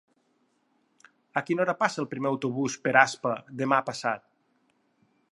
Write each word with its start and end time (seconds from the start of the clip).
A 1.41 1.43
quina 1.49 1.61
hora 1.65 1.75
passa 1.81 2.01
el 2.03 2.07
primer 2.13 2.29
autobús 2.31 2.77
per 2.87 2.93
Aspa 3.03 3.35
demà 3.61 3.83
passat? 3.91 4.25